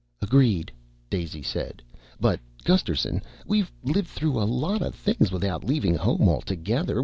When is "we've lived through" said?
3.45-4.41